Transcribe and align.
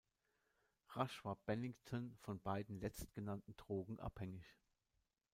Rasch 0.93 1.23
war 1.25 1.35
Bennington 1.45 2.17
von 2.21 2.39
beiden 2.41 2.79
letztgenannten 2.79 3.55
Drogen 3.55 3.99
abhängig. 3.99 4.57